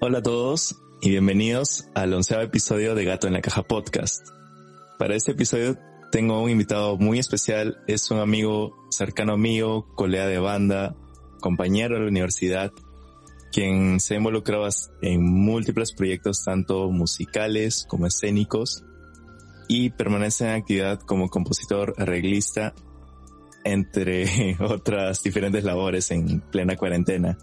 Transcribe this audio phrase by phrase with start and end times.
[0.00, 4.28] Hola a todos y bienvenidos al onceavo episodio de Gato en la Caja Podcast.
[4.96, 5.76] Para este episodio
[6.12, 10.94] tengo un invitado muy especial, es un amigo cercano mío, colega de banda,
[11.40, 12.70] compañero de la universidad,
[13.50, 14.68] quien se ha involucrado
[15.02, 18.84] en múltiples proyectos tanto musicales como escénicos
[19.66, 22.72] y permanece en actividad como compositor, arreglista,
[23.64, 27.36] entre otras diferentes labores en plena cuarentena.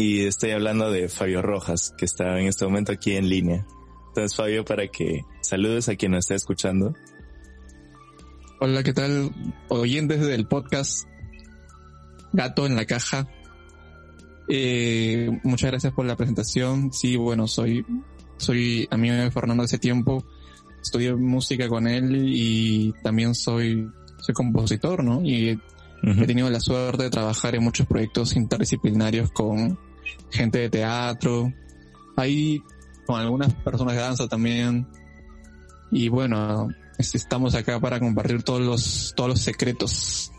[0.00, 3.66] Y estoy hablando de Fabio Rojas, que está en este momento aquí en línea.
[4.08, 6.94] Entonces, Fabio, para que saludes a quien nos está escuchando.
[8.60, 9.30] Hola, ¿qué tal?
[9.68, 11.06] Oyentes del podcast
[12.32, 13.28] Gato en la Caja.
[14.48, 16.94] Eh, muchas gracias por la presentación.
[16.94, 17.84] Sí, bueno, soy,
[18.38, 20.24] soy amigo de Fernando hace tiempo.
[20.82, 23.86] Estudié música con él y también soy,
[24.20, 25.22] soy compositor, ¿no?
[25.22, 25.60] Y
[26.02, 29.78] he tenido la suerte de trabajar en muchos proyectos interdisciplinarios con
[30.30, 31.52] gente de teatro.
[32.16, 32.62] Ahí
[33.06, 34.86] con algunas personas de danza también.
[35.90, 40.32] Y bueno, estamos acá para compartir todos los, todos los secretos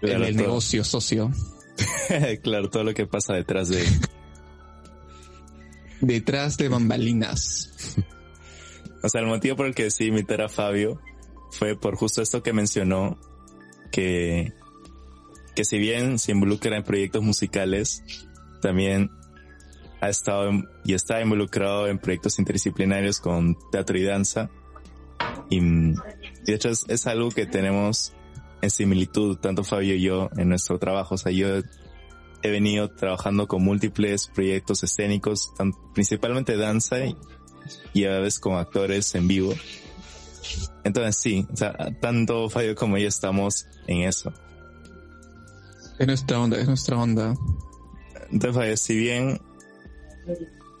[0.00, 1.30] del negocio socio.
[2.42, 3.84] claro, todo lo que pasa detrás de...
[6.00, 7.96] detrás de bambalinas.
[9.02, 11.00] o sea, el motivo por el que decidí invitar a Fabio
[11.50, 13.18] fue por justo esto que mencionó,
[13.90, 14.52] que,
[15.54, 18.02] que si bien se involucra en proyectos musicales,
[18.60, 19.10] también
[20.00, 20.50] ha estado
[20.84, 24.50] y está involucrado en proyectos interdisciplinarios con teatro y danza.
[25.48, 28.12] Y, de hecho es algo que tenemos
[28.62, 31.14] en similitud, tanto Fabio y yo, en nuestro trabajo.
[31.14, 31.48] O sea, yo
[32.42, 35.52] he venido trabajando con múltiples proyectos escénicos,
[35.94, 36.96] principalmente danza
[37.92, 39.54] y, a veces con actores en vivo.
[40.84, 44.32] Entonces sí, o sea, tanto Fabio como yo estamos en eso.
[45.98, 47.34] Es nuestra onda, es nuestra onda.
[48.30, 49.40] Entonces si bien,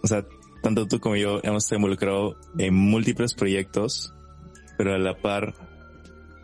[0.02, 0.26] o sea,
[0.62, 4.12] tanto tú como yo hemos estado involucrado en múltiples proyectos,
[4.76, 5.54] pero a la par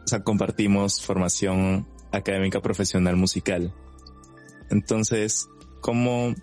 [0.04, 3.72] o sea, compartimos formación académica profesional musical.
[4.70, 5.48] Entonces,
[5.80, 6.34] ¿cómo,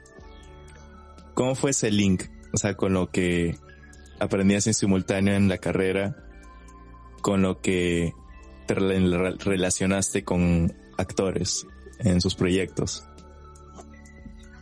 [1.33, 2.23] cómo fue ese link?
[2.53, 3.57] O sea, con lo que
[4.19, 6.15] aprendías en simultáneo en la carrera,
[7.21, 8.13] con lo que
[8.65, 11.65] te relacionaste con actores
[11.99, 13.05] en sus proyectos.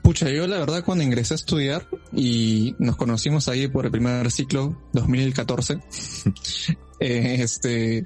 [0.07, 4.31] Pucha, yo la verdad cuando ingresé a estudiar y nos conocimos ahí por el primer
[4.31, 5.73] ciclo 2014,
[7.01, 8.03] eh, este,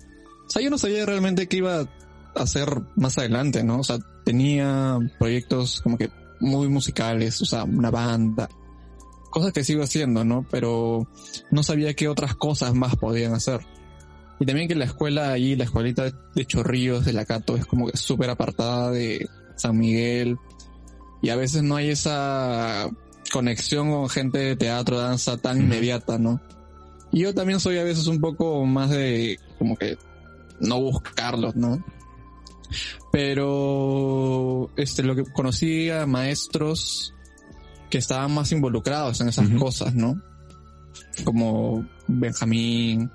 [0.48, 1.88] o sea, yo no sabía realmente qué iba a
[2.34, 3.82] hacer más adelante, ¿no?
[3.82, 6.10] O sea, tenía proyectos como que
[6.40, 8.50] muy musicales, o sea, una banda,
[9.30, 10.44] cosas que sigo haciendo, ¿no?
[10.50, 11.08] Pero
[11.52, 13.60] no sabía qué otras cosas más podían hacer.
[14.40, 17.86] Y también que la escuela ahí, la escuelita de Chorrillos de la Cato es como
[17.86, 20.40] que súper apartada de San Miguel.
[21.22, 22.90] Y a veces no hay esa
[23.32, 26.42] conexión con gente de teatro, danza tan inmediata, ¿no?
[27.12, 29.98] Y yo también soy a veces un poco más de como que
[30.60, 31.84] no buscarlos, ¿no?
[33.12, 37.14] Pero este lo que conocí a maestros
[37.90, 40.22] que estaban más involucrados en esas cosas, ¿no?
[41.26, 43.12] Como Benjamín,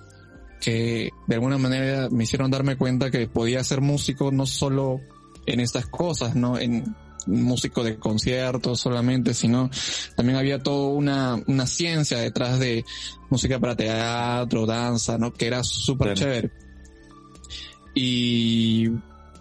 [0.60, 5.00] que de alguna manera me hicieron darme cuenta que podía ser músico no solo
[5.46, 6.58] en estas cosas, ¿no?
[6.58, 6.94] En
[7.26, 9.70] músico de conciertos solamente, sino
[10.14, 12.84] también había toda una, una ciencia detrás de
[13.30, 15.32] música para teatro, danza, ¿no?
[15.32, 16.50] Que era súper chévere.
[17.94, 18.88] Y,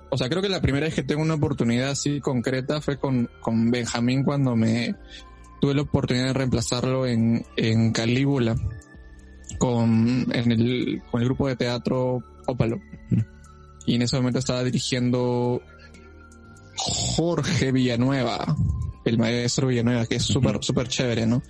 [0.10, 3.30] o sea, creo que la primera vez que tengo una oportunidad así concreta fue con,
[3.42, 4.96] con Benjamín cuando me
[5.62, 8.56] tuve la oportunidad de reemplazarlo en, en Calíbula
[9.58, 12.80] con, en el, con el grupo de teatro Ópalo.
[13.86, 15.62] Y en ese momento estaba dirigiendo
[16.78, 18.56] Jorge Villanueva,
[19.04, 21.44] el maestro Villanueva, que es súper, súper chévere, ¿no?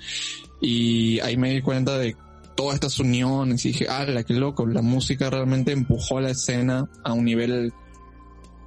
[0.62, 2.16] Y ahí me di cuenta de
[2.56, 7.14] todas estas uniones y dije, ah, qué loco, la música realmente empujó la escena a
[7.14, 7.74] un nivel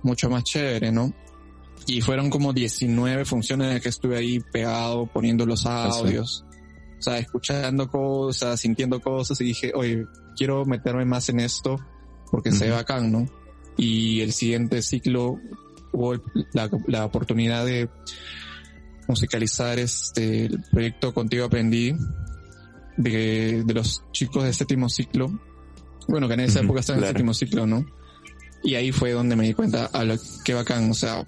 [0.02, 1.12] mucho más chévere, ¿no?
[1.86, 6.44] Y fueron como 19 funciones en que estuve ahí pegado, poniendo los audios,
[6.98, 10.04] o sea, escuchando cosas, sintiendo cosas y dije, oye,
[10.36, 11.78] quiero meterme más en esto
[12.30, 13.26] porque se ve bacán, ¿no?
[13.76, 15.40] Y el siguiente ciclo
[15.92, 16.14] hubo
[16.52, 17.88] la, la oportunidad de
[19.06, 21.94] musicalizar este el proyecto Contigo Aprendí,
[22.96, 25.40] de, de los chicos de séptimo ciclo.
[26.08, 27.84] Bueno, que en esa época estaban en el séptimo ciclo, ¿no?
[28.62, 31.24] Y ahí fue donde me di cuenta a lo que bacán, o sea,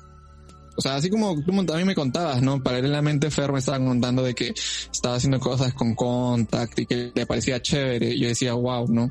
[0.76, 2.62] o sea, así como tú también me contabas, ¿no?
[2.62, 4.54] Paralelamente Fer me estaba contando de que
[4.90, 8.14] estaba haciendo cosas con Contact y que le parecía chévere.
[8.14, 9.04] Y yo decía, wow, ¿no?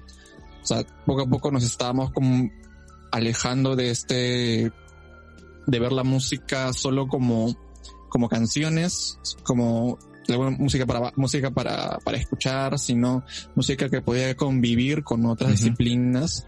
[0.63, 2.49] O sea, poco a poco nos estábamos como
[3.11, 4.71] alejando de este,
[5.67, 7.55] de ver la música solo como,
[8.09, 9.97] como canciones, como
[10.37, 13.23] música para música para, para escuchar, sino
[13.55, 16.45] música que podía convivir con otras disciplinas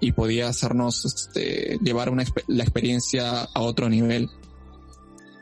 [0.00, 4.30] y podía hacernos este, llevar una, la experiencia a otro nivel.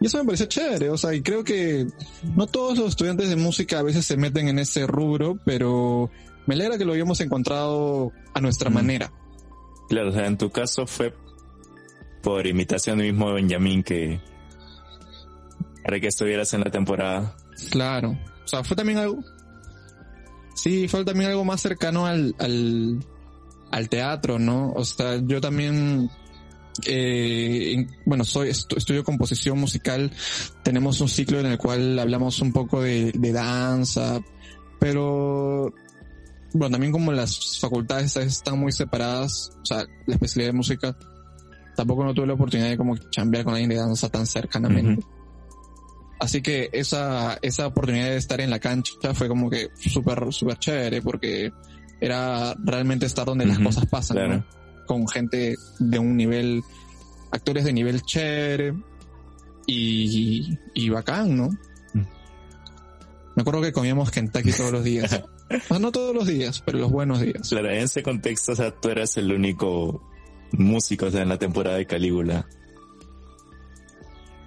[0.01, 1.87] Y eso me parece chévere, o sea, y creo que
[2.35, 6.11] no todos los estudiantes de música a veces se meten en ese rubro, pero
[6.47, 9.13] me alegra que lo hayamos encontrado a nuestra manera.
[9.89, 11.15] Claro, o sea, en tu caso fue
[12.23, 14.21] por imitación del mismo Benjamín que
[15.83, 17.35] para que estuvieras en la temporada.
[17.71, 19.23] Claro, o sea, fue también algo,
[20.55, 23.05] sí, fue también algo más cercano al, al,
[23.71, 24.73] al teatro, ¿no?
[24.73, 26.09] O sea, yo también
[26.87, 30.11] eh, bueno, soy, estudio composición musical.
[30.63, 34.21] Tenemos un ciclo en el cual hablamos un poco de, danza,
[34.79, 35.73] pero
[36.53, 40.97] bueno, también como las facultades están muy separadas, o sea, la especialidad de música,
[41.77, 45.05] tampoco no tuve la oportunidad de como chambear con alguien de danza tan cercanamente.
[46.21, 50.57] Así que esa, esa oportunidad de estar en la cancha fue como que súper, súper
[50.57, 51.53] chévere porque
[52.01, 54.45] era realmente estar donde las cosas pasan, ¿no?
[54.87, 56.63] con gente de un nivel,
[57.31, 58.75] actores de nivel chévere
[59.67, 61.49] y, y bacán, ¿no?
[61.95, 62.07] Mm.
[63.37, 65.23] Me acuerdo que comíamos Kentucky todos los días.
[65.81, 67.49] no todos los días, pero los buenos días.
[67.49, 70.12] Claro, en ese contexto, o sea, tú eras el único
[70.53, 72.47] músico, o sea, en la temporada de Calígula.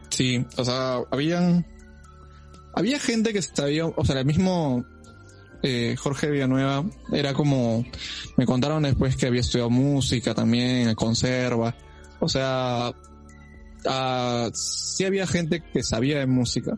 [0.10, 1.66] Sí, o sea, habían,
[2.74, 4.86] había gente que sabía, o sea, el mismo
[5.62, 7.84] eh, Jorge Villanueva era como,
[8.38, 11.76] me contaron después que había estudiado música también, conserva,
[12.20, 12.94] o sea,
[13.86, 16.78] uh, sí había gente que sabía de música,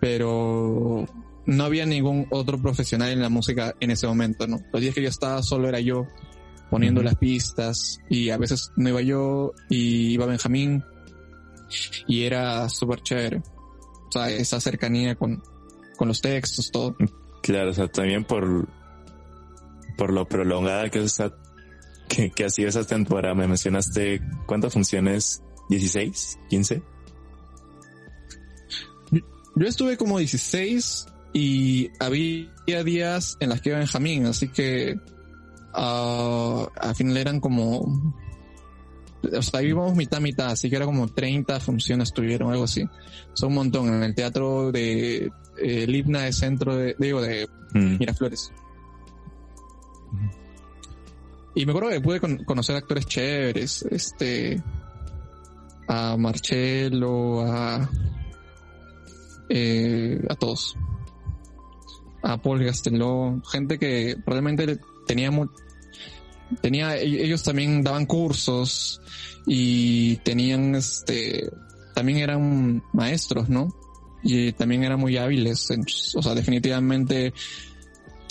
[0.00, 1.06] pero
[1.46, 4.60] no había ningún otro profesional en la música en ese momento, ¿no?
[4.72, 6.06] Los días que yo estaba solo era yo
[6.70, 10.84] poniendo las pistas y a veces no iba yo y iba Benjamín
[12.06, 13.38] y era súper chévere.
[13.38, 15.42] O sea, esa cercanía con,
[15.96, 16.96] con los textos, todo.
[17.42, 18.68] Claro, o sea, también por,
[19.96, 21.06] por lo prolongada que,
[22.08, 23.34] que, que ha sido esa temporada.
[23.34, 25.42] Me mencionaste, ¿cuántas funciones?
[25.68, 26.38] ¿16?
[26.50, 26.82] ¿15?
[29.56, 34.98] Yo estuve como 16 y había días en las que iba Benjamín, así que
[35.78, 38.14] uh, al final eran como
[39.36, 42.84] o sea, íbamos mitad mitad, así que era como 30 funciones tuvieron, algo así.
[43.32, 43.88] Son un montón.
[43.92, 47.98] En el teatro de eh, el de centro de, digo, de mm.
[47.98, 48.52] Miraflores.
[51.54, 54.62] Y me acuerdo que pude conocer actores chéveres, este,
[55.88, 57.90] a Marcelo, a,
[59.48, 60.76] eh, a todos.
[62.22, 65.32] A Paul Gasteló, gente que realmente tenía
[66.60, 69.00] tenía, e-, ellos también daban cursos
[69.46, 71.50] y tenían este,
[71.94, 73.74] también eran maestros, ¿no?
[74.22, 75.68] Y también eran muy hábiles,
[76.16, 77.32] o sea, definitivamente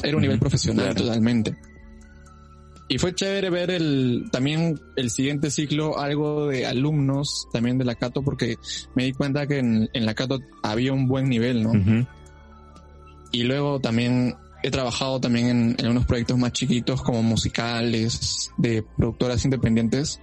[0.03, 1.57] era un nivel profesional totalmente.
[2.89, 7.95] Y fue chévere ver el, también el siguiente ciclo, algo de alumnos también de la
[7.95, 8.57] Cato, porque
[8.95, 11.73] me di cuenta que en, en la Cato había un buen nivel, ¿no?
[13.33, 19.43] Y luego también he trabajado también en, unos proyectos más chiquitos como musicales de productoras
[19.45, 20.19] independientes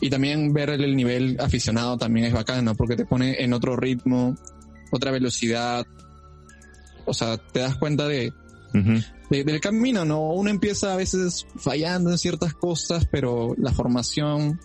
[0.00, 4.36] y también ver el nivel aficionado también es bacano porque te pone en otro ritmo,
[4.90, 5.86] otra velocidad.
[7.06, 8.32] O sea, te das cuenta de,
[9.30, 10.32] del camino, ¿no?
[10.32, 14.60] Uno empieza a veces fallando en ciertas cosas, pero la formación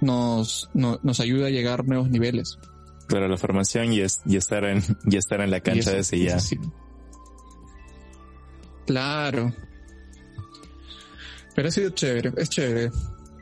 [0.00, 2.58] nos, nos ayuda a llegar a nuevos niveles.
[3.06, 6.18] Claro, la formación y, es, y estar en, y estar en la cancha de ese
[6.18, 6.38] ya.
[8.86, 9.52] Claro.
[11.54, 12.90] Pero ha sido chévere, es chévere.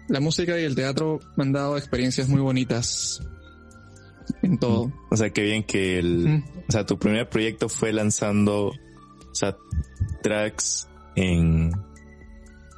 [0.09, 3.23] La música y el teatro me han dado experiencias muy bonitas
[4.43, 4.93] en todo.
[5.11, 9.57] O sea, qué bien que el, o sea, tu primer proyecto fue lanzando, o sea,
[10.23, 11.73] tracks en,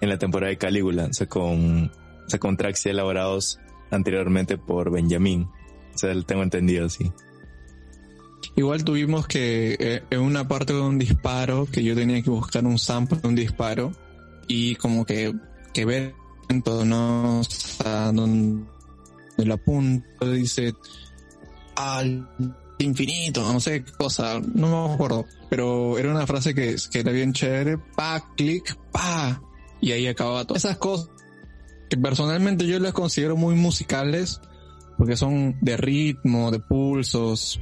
[0.00, 3.59] en la temporada de Calígula, o sea, con, o sea, con tracks elaborados
[3.90, 5.49] anteriormente por Benjamín.
[5.94, 7.11] O sea, lo tengo entendido, sí.
[8.57, 12.65] Igual tuvimos que, eh, en una parte de un disparo, que yo tenía que buscar
[12.65, 13.93] un sample de un disparo
[14.47, 15.35] y como que,
[15.73, 16.15] que ver
[16.85, 17.43] ¿no?
[17.45, 18.65] Sea, donde
[19.39, 20.75] lo apunto, dice
[21.77, 22.29] al
[22.79, 27.13] infinito, no sé qué cosa, no me acuerdo, pero era una frase que, que era
[27.13, 29.43] bien chévere, pa, clic, pa,
[29.81, 30.57] y ahí acababa todo.
[30.57, 31.09] Esas cosas
[31.91, 34.41] que personalmente yo las considero muy musicales,
[34.97, 37.61] porque son de ritmo, de pulsos,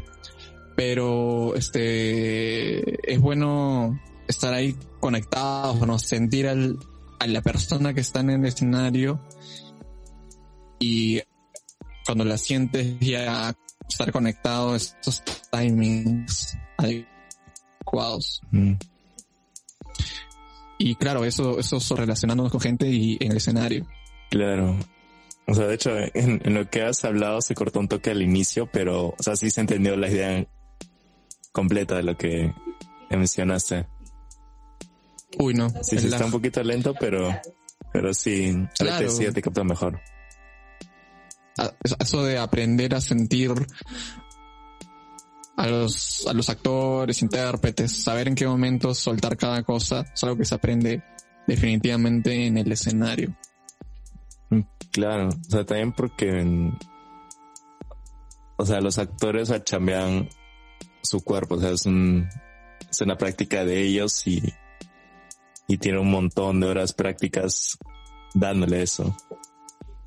[0.77, 5.99] pero este es bueno estar ahí conectados, ¿no?
[5.99, 6.79] sentir al,
[7.19, 9.21] a la persona que está en el escenario
[10.79, 11.21] y
[12.05, 13.55] cuando la sientes ya
[13.89, 18.41] estar conectado estos timings adecuados.
[18.51, 18.75] Mm.
[20.79, 23.87] Y claro, eso, eso relacionándonos con gente y en el escenario.
[24.31, 24.77] Claro.
[25.47, 28.69] O sea, de hecho, en, lo que has hablado se cortó un toque al inicio,
[28.73, 30.47] pero, o sea, sí se entendió la idea
[31.53, 32.53] completa de lo que
[33.11, 33.87] mencionaste.
[35.39, 35.69] Uy, no.
[35.83, 37.29] Sí, sí, está un poquito lento, pero,
[37.93, 39.11] pero sí, claro.
[39.11, 40.01] sí te capta mejor.
[41.99, 43.53] Eso de aprender a sentir
[45.57, 50.37] a los, a los actores, intérpretes, saber en qué momento soltar cada cosa, es algo
[50.37, 51.03] que se aprende
[51.47, 53.37] definitivamente en el escenario.
[54.51, 56.71] Mm, claro, o sea, también porque,
[58.57, 60.29] o sea, los actores chambean
[61.03, 62.29] su cuerpo, o sea, es, un,
[63.01, 64.43] una práctica de ellos y,
[65.67, 67.79] y tiene un montón de horas prácticas
[68.35, 69.17] dándole eso.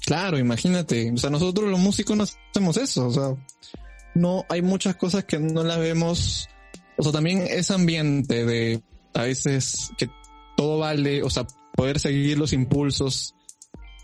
[0.06, 3.36] Claro, imagínate, o sea, nosotros los músicos no hacemos eso, o sea,
[4.14, 6.48] no, hay muchas cosas que no las vemos,
[6.98, 8.82] o sea, también ese ambiente de
[9.14, 10.08] a veces que
[10.56, 13.36] todo vale, o sea, poder seguir los impulsos,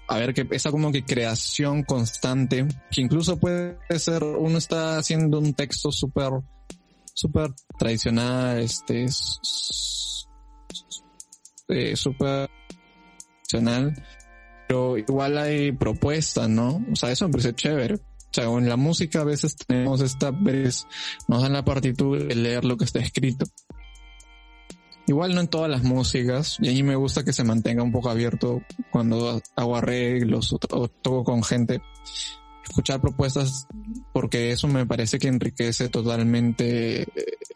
[0.08, 5.40] a ver que esa como que creación constante, que incluso puede ser, uno está haciendo
[5.40, 6.32] un texto súper,
[7.22, 9.06] súper tradicional, este,
[11.68, 12.50] eh, súper
[13.48, 13.94] tradicional,
[14.68, 16.84] pero igual hay propuestas, ¿no?
[16.92, 17.96] O sea, eso me parece chévere.
[17.96, 20.88] O sea, en la música a veces tenemos esta vez,
[21.28, 23.46] nos dan la partitura de leer lo que está escrito.
[25.06, 27.92] Igual no en todas las músicas, y a mí me gusta que se mantenga un
[27.92, 28.62] poco abierto
[28.92, 31.82] cuando hago arreglos o, toco con gente.
[32.64, 33.68] Escuchar propuestas,
[34.14, 37.08] porque eso me parece que enriquece totalmente eh,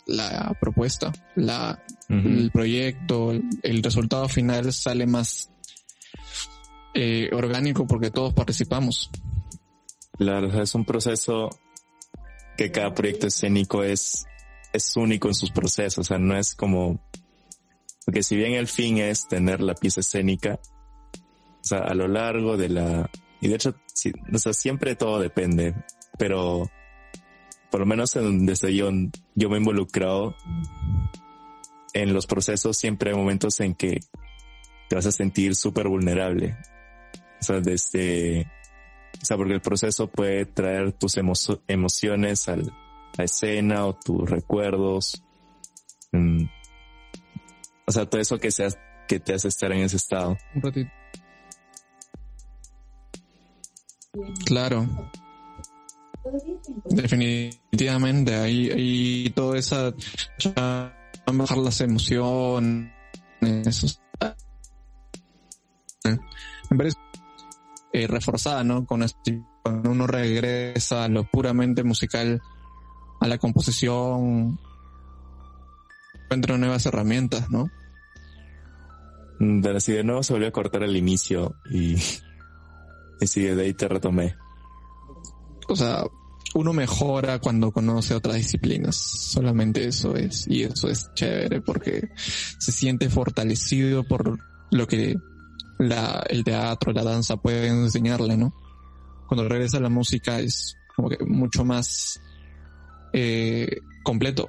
[0.07, 5.51] la propuesta, la, el proyecto, el resultado final sale más
[6.93, 9.09] eh, orgánico porque todos participamos.
[10.17, 11.49] Claro, es un proceso
[12.57, 14.25] que cada proyecto escénico es,
[14.71, 17.01] es único en sus procesos, o sea, no es como,
[18.05, 20.59] porque si bien el fin es tener la pieza escénica,
[21.13, 23.09] o sea, a lo largo de la,
[23.41, 23.75] y de hecho,
[24.33, 25.75] o sea, siempre todo depende,
[26.17, 26.69] pero
[27.69, 30.35] por lo menos en, desde yo, me he involucrado
[31.93, 33.99] en los procesos, siempre hay momentos en que
[34.89, 36.57] te vas a sentir súper vulnerable.
[37.41, 38.47] O sea, desde
[39.21, 45.23] o sea, porque el proceso puede traer tus emociones a la escena o tus recuerdos.
[46.11, 46.45] Mm.
[47.85, 48.77] o sea, todo eso que, seas,
[49.07, 50.37] que te hace estar en ese estado.
[50.53, 50.91] Un ratito.
[54.45, 54.87] Claro.
[56.85, 59.93] Definitivamente, ahí, ahí todo esa
[61.31, 62.91] bajar las emociones.
[63.41, 63.63] Me
[66.77, 66.97] parece
[67.93, 68.85] eh, reforzada, ¿no?
[68.85, 69.05] Con
[69.63, 72.41] cuando uno regresa a lo puramente musical,
[73.19, 74.59] a la composición,
[76.23, 77.69] encuentra nuevas herramientas, ¿no?
[79.39, 81.95] Pero si de nuevo se volvió a cortar el inicio y,
[83.19, 84.35] y si de ahí te retomé.
[85.67, 86.03] O sea,
[86.55, 88.95] uno mejora cuando conoce otras disciplinas.
[88.95, 90.47] Solamente eso es.
[90.47, 92.09] Y eso es chévere porque
[92.57, 94.39] se siente fortalecido por
[94.71, 95.15] lo que
[95.79, 98.53] la, el teatro, la danza pueden enseñarle, ¿no?
[99.27, 102.21] Cuando regresa la música es como que mucho más
[103.11, 104.47] eh, completo.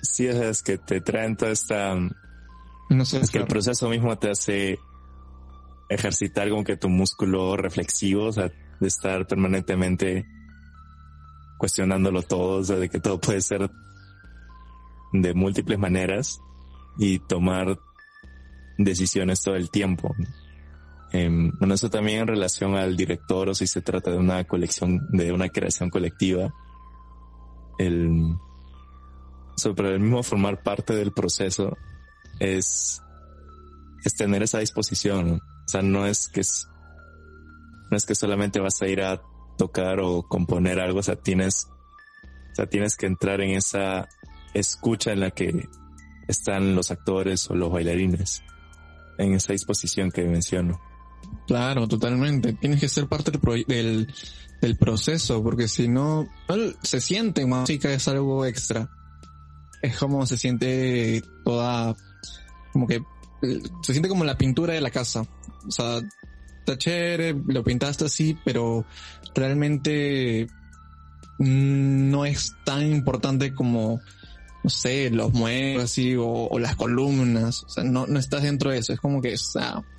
[0.00, 1.94] Sí, es que te traen toda esta...
[2.90, 4.78] No sé, es que el proceso mismo te hace
[5.88, 8.50] ejercitar como que tu músculo reflexivo, o sea,
[8.80, 10.26] de estar permanentemente
[11.58, 13.70] cuestionándolo todo, o sea, de que todo puede ser
[15.12, 16.40] de múltiples maneras
[16.98, 17.78] y tomar
[18.78, 20.14] decisiones todo el tiempo.
[21.12, 25.06] Eh, bueno, eso también en relación al director o si se trata de una colección,
[25.10, 26.52] de una creación colectiva.
[27.78, 28.36] El,
[29.56, 31.76] sobre el mismo formar parte del proceso
[32.40, 33.00] es,
[34.04, 35.40] es tener esa disposición.
[35.64, 36.68] O sea, no es que es,
[37.90, 39.22] no es que solamente vas a ir a
[39.56, 41.68] tocar o componer algo, o sea, tienes,
[42.52, 44.08] o sea, tienes que entrar en esa
[44.52, 45.68] escucha en la que
[46.28, 48.42] están los actores o los bailarines
[49.18, 50.80] en esa disposición que menciono.
[51.46, 52.54] Claro, totalmente.
[52.54, 53.30] Tienes que ser parte
[53.66, 54.12] del,
[54.60, 56.28] del, proceso, porque si no,
[56.82, 58.90] se siente música es algo extra.
[59.82, 61.94] Es como se siente toda,
[62.72, 63.02] como que,
[63.82, 65.22] se siente como la pintura de la casa.
[65.66, 66.00] O sea,
[66.58, 68.84] está chévere, lo pintaste así, pero
[69.34, 70.46] realmente
[71.38, 74.00] no es tan importante como
[74.62, 78.78] no sé, los muebles así, o, las columnas, o sea, no, no estás dentro de
[78.78, 79.52] eso, es como que es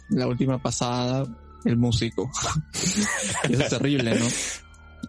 [0.10, 1.24] la última pasada,
[1.66, 2.32] el músico.
[3.44, 4.26] eso es terrible, ¿no?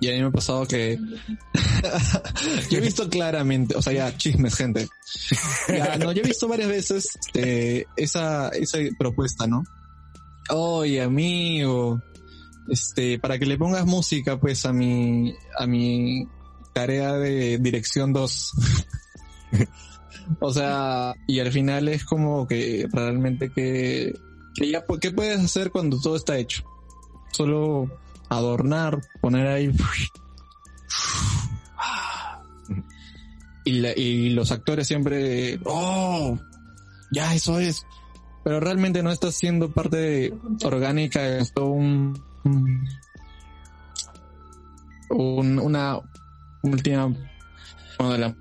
[0.01, 0.99] Y a mí me ha pasado que
[2.71, 4.89] yo he visto claramente, o sea, ya chismes, gente.
[5.69, 9.65] Ya, no, yo he visto varias veces este, esa, esa propuesta, ¿no?
[10.51, 12.01] Oye, amigo,
[12.69, 16.27] este, para que le pongas música, pues, a mi, a mi
[16.73, 18.53] tarea de dirección 2.
[20.41, 24.15] o sea, y al final es como que realmente que,
[24.55, 26.65] que ya, ¿qué puedes hacer cuando todo está hecho?
[27.33, 27.91] Solo
[28.29, 29.73] adornar, poner ahí.
[33.65, 36.39] Y, y los actores siempre, oh,
[37.11, 37.85] ya eso es.
[38.45, 42.17] Pero realmente no está siendo parte orgánica de esto un,
[45.11, 45.99] un, una
[46.63, 47.13] última
[47.99, 48.37] de la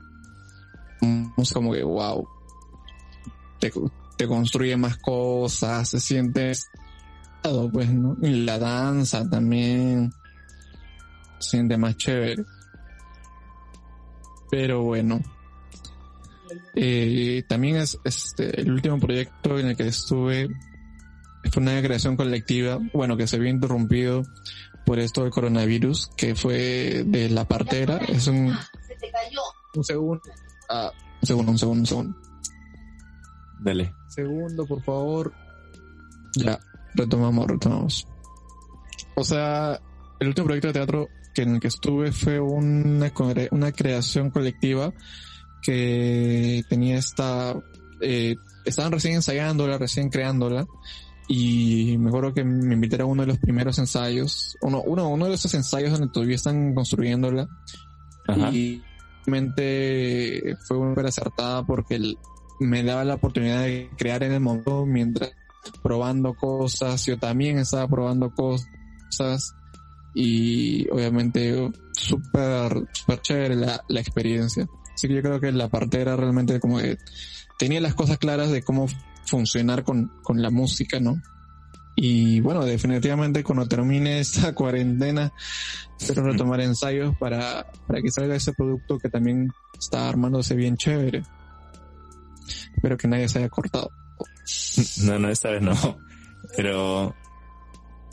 [1.53, 2.27] como que wow
[3.59, 3.71] te,
[4.17, 5.99] te construye más cosas se
[7.71, 8.17] pues, ¿no?
[8.21, 10.11] Y la danza también
[11.39, 12.43] siente más chévere.
[14.49, 15.21] Pero bueno.
[16.75, 20.49] Eh, también es este el último proyecto en el que estuve
[21.51, 24.23] fue una creación colectiva, bueno, que se había interrumpido
[24.85, 27.97] por esto del coronavirus, que fue de la partera.
[27.97, 28.53] Es un,
[29.75, 30.21] un segundo,
[30.69, 32.17] ah, un segundo, un segundo, un segundo.
[33.61, 33.93] Dale.
[34.09, 35.33] Segundo, por favor.
[36.35, 36.59] Ya
[36.95, 38.07] retomamos, retomamos.
[39.15, 39.79] O sea,
[40.19, 43.11] el último proyecto de teatro que en el que estuve fue una,
[43.51, 44.93] una creación colectiva
[45.61, 47.55] que tenía esta,
[48.01, 48.35] eh,
[48.65, 50.65] estaban recién ensayándola, recién creándola,
[51.27, 55.27] y me acuerdo que me invitaron a uno de los primeros ensayos, uno, uno, uno
[55.27, 57.47] de esos ensayos donde todavía están construyéndola,
[58.51, 58.81] y
[59.25, 62.15] realmente fue muy acertada porque
[62.59, 65.31] me daba la oportunidad de crear en el momento mientras
[65.81, 69.55] probando cosas, yo también estaba probando cosas
[70.13, 74.67] y obviamente súper, súper chévere la, la experiencia.
[74.93, 76.97] Así que yo creo que la parte era realmente como que
[77.59, 78.87] tenía las cosas claras de cómo
[79.25, 81.21] funcionar con, con la música, ¿no?
[81.95, 85.31] Y bueno, definitivamente cuando termine esta cuarentena,
[85.99, 91.23] espero retomar ensayos para, para que salga ese producto que también está armándose bien chévere.
[92.75, 93.91] Espero que nadie se haya cortado.
[95.03, 95.75] No, no, esta vez no.
[96.55, 97.15] Pero,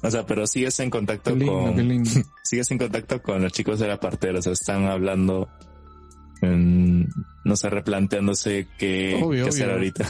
[0.03, 1.77] o sea, pero sigues en contacto con,
[2.45, 5.49] sigues en contacto con los chicos de la partera, o sea, están hablando,
[6.43, 10.09] no sé, replanteándose qué, hacer ahorita.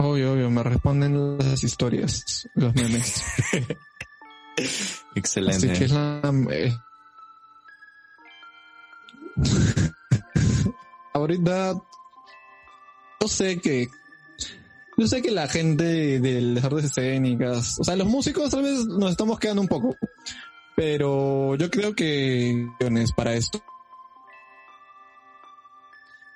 [0.00, 3.24] Obvio, obvio, me responden las historias, los memes.
[5.16, 5.72] Excelente.
[5.72, 5.92] Así que
[6.52, 6.78] eh,
[11.14, 11.74] ahorita
[13.20, 13.88] yo sé que
[14.98, 18.84] yo sé que la gente de las artes escénicas, o sea, los músicos tal vez
[18.84, 19.96] nos estamos quedando un poco,
[20.74, 22.66] pero yo creo que
[23.16, 23.62] para esto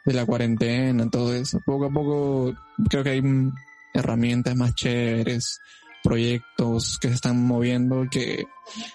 [0.04, 2.54] de la cuarentena, todo eso, poco a poco
[2.88, 3.22] creo que hay
[3.94, 5.60] herramientas más chéveres,
[6.04, 8.46] proyectos que se están moviendo, que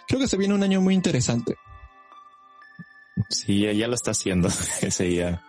[0.07, 1.57] creo que se viene un año muy interesante.
[3.29, 4.47] Sí, ya lo está haciendo
[4.81, 5.43] ese día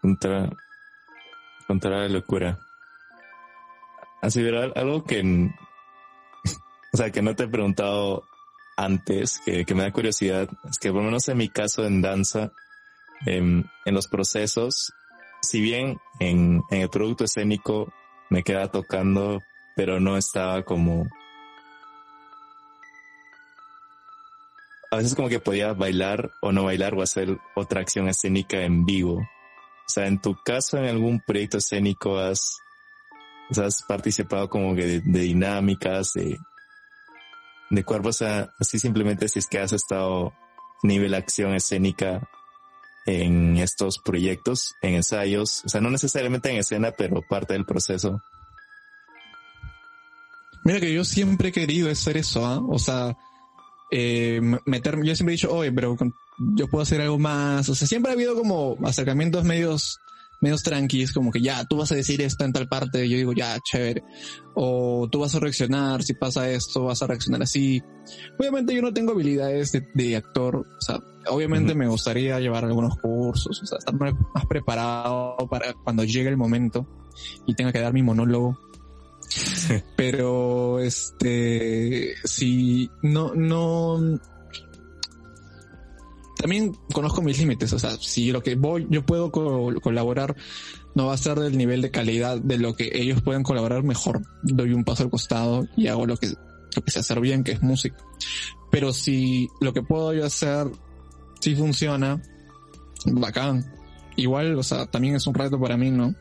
[0.00, 0.50] contra,
[1.66, 2.58] contra la locura.
[4.20, 5.20] Así, verá algo que,
[6.92, 8.24] o sea, que no te he preguntado
[8.76, 12.52] antes, que, me da curiosidad, es que por lo menos en mi caso en danza,
[13.26, 14.92] em, en, los procesos,
[15.42, 17.92] si bien en, en el producto escénico
[18.30, 19.42] me queda tocando,
[19.74, 21.08] pero no estaba como
[24.90, 28.84] a veces como que podía bailar o no bailar o hacer otra acción escénica en
[28.84, 29.28] vivo.
[29.88, 32.58] O sea, en tu caso, en algún proyecto escénico has,
[33.56, 36.38] has participado como que de, dinámicas, de,
[37.70, 40.34] de cuerpos, o sea, así simplemente si es que has estado
[40.82, 42.28] nivel acción escénica
[43.06, 48.20] en estos proyectos, en ensayos, o sea, no necesariamente en escena, pero parte del proceso.
[50.64, 52.60] Mira que yo siempre he querido hacer eso, ¿ah?
[52.60, 53.16] o sea,
[53.90, 55.96] eh, meterme, yo siempre he dicho, oye, pero
[56.38, 57.68] yo puedo hacer algo más.
[57.68, 60.00] O sea, siempre ha habido como acercamientos medios,
[60.40, 63.32] medios tranquis, como que ya, tú vas a decir esto en tal parte, yo digo,
[63.32, 64.02] ya, chévere.
[64.54, 67.82] O tú vas a reaccionar, si pasa esto, vas a reaccionar así.
[68.38, 73.60] Obviamente yo no tengo habilidades de, actor, o sea, obviamente me gustaría llevar algunos cursos,
[73.62, 76.86] o sea, estar más preparado para cuando llegue el momento
[77.46, 78.58] y tenga que dar mi monólogo.
[79.96, 84.18] Pero, este, si no, no,
[86.38, 90.36] también conozco mis límites, o sea, si lo que voy, yo puedo colaborar
[90.94, 94.22] no va a ser del nivel de calidad de lo que ellos pueden colaborar, mejor
[94.42, 96.28] doy un paso al costado y hago lo que
[96.76, 97.96] lo que sé hacer bien, que es música.
[98.70, 100.68] Pero si lo que puedo yo hacer
[101.40, 102.22] si funciona,
[103.06, 103.64] bacán.
[104.16, 106.14] Igual, o sea, también es un reto para mí, ¿no?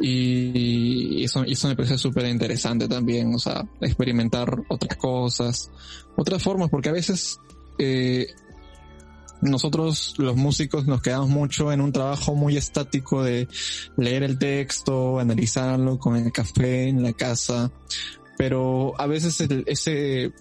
[0.00, 5.70] Y eso, eso me parece súper interesante también, o sea, experimentar otras cosas,
[6.16, 7.38] otras formas, porque a veces
[7.78, 8.26] eh,
[9.44, 13.46] nosotros los músicos nos quedamos mucho en un trabajo muy estático de
[13.96, 17.70] leer el texto, analizarlo con el café en la casa,
[18.36, 20.32] pero a veces ese,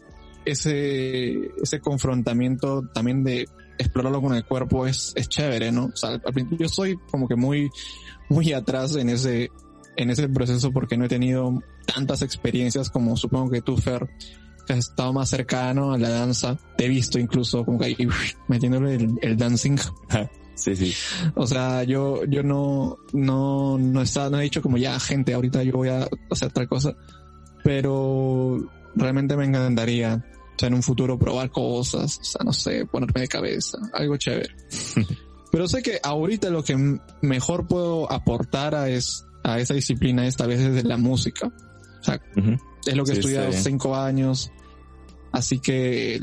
[0.45, 5.85] ese, ese confrontamiento también de explorarlo con el cuerpo es, es chévere, ¿no?
[5.85, 7.69] O sea, al principio yo soy como que muy,
[8.29, 9.49] muy atrás en ese,
[9.97, 11.61] en ese proceso porque no he tenido
[11.93, 14.09] tantas experiencias como supongo que tú, Fer,
[14.65, 16.57] que has estado más cercano a la danza.
[16.77, 17.97] Te he visto incluso como que ahí
[18.47, 19.77] metiéndole el, dancing.
[20.55, 20.93] Sí, sí.
[21.33, 25.63] O sea, yo, yo no, no, no está, no he dicho como ya, gente, ahorita
[25.63, 26.95] yo voy a hacer otra cosa.
[27.63, 28.59] Pero
[28.95, 30.23] realmente me encantaría
[30.55, 34.15] o sea, en un futuro probar cosas, o sea, no sé, ponerme de cabeza, algo
[34.17, 34.55] chévere.
[35.51, 40.47] Pero sé que ahorita lo que mejor puedo aportar a, es, a esa disciplina esta
[40.47, 41.51] vez es de la música.
[42.03, 42.21] O sea,
[42.85, 44.51] es lo que he estudiado cinco años,
[45.31, 46.19] así que,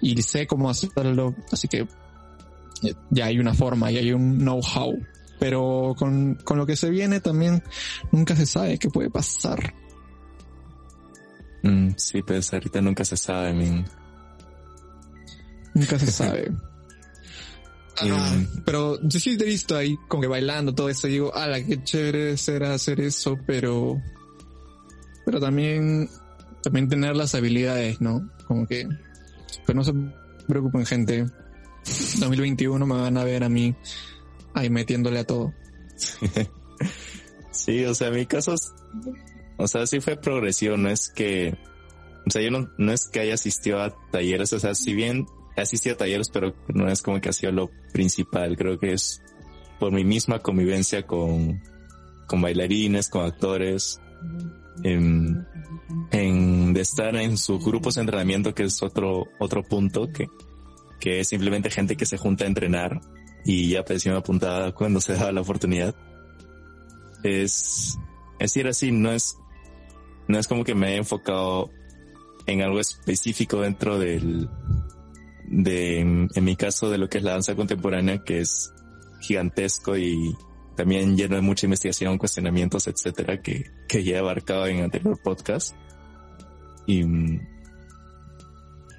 [0.00, 1.88] y sé cómo hacerlo, así que
[3.10, 4.96] ya hay una forma, y hay un know-how.
[5.40, 7.62] Pero con, con lo que se viene también
[8.12, 9.74] nunca se sabe qué puede pasar.
[11.64, 13.52] Mm, sí, pues ahorita nunca se sabe.
[15.74, 16.52] Nunca se sabe.
[18.00, 21.34] Ah, pero yo sí te he visto ahí como que bailando todo eso y digo,
[21.34, 24.02] ala, qué chévere será hacer eso, pero,
[25.24, 26.08] pero también,
[26.62, 28.30] también tener las habilidades, ¿no?
[28.46, 28.88] Como que,
[29.66, 29.94] pero no se
[30.46, 31.26] preocupen gente,
[32.18, 33.74] 2021 me van a ver a mí
[34.54, 35.52] ahí metiéndole a todo.
[37.50, 38.54] sí, o sea, mi caso
[39.56, 41.56] o sea, sí fue progresivo, no es que,
[42.26, 45.26] o sea, yo no, no es que haya asistido a talleres, o sea, si bien
[45.56, 48.92] he asistido a talleres, pero no es como que ha sido lo principal, creo que
[48.92, 49.22] es
[49.78, 51.62] por mi misma convivencia con,
[52.26, 54.00] con bailarines, con actores,
[54.82, 55.46] en,
[56.10, 60.28] en, de estar en sus grupos de entrenamiento, que es otro, otro punto, que,
[61.00, 63.00] que es simplemente gente que se junta a entrenar
[63.44, 65.94] y ya parecía una puntada cuando se daba la oportunidad.
[67.22, 67.98] Es,
[68.38, 69.38] es decir así, no es
[70.26, 71.70] no es como que me he enfocado
[72.46, 74.48] en algo específico dentro del,
[75.46, 78.72] de, en, mi caso, de lo que es la danza contemporánea, que es
[79.20, 80.34] gigantesco y
[80.76, 85.74] también lleno de mucha investigación, cuestionamientos, etcétera, que, que ya he abarcado en anterior podcast.
[86.86, 87.04] Y,